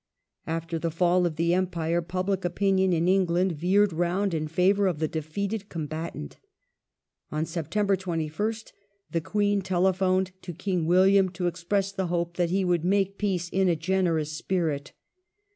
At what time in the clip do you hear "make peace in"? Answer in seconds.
12.83-13.69